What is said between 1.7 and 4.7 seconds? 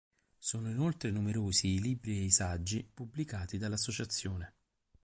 i libri e i saggi pubblicati dall'associazione.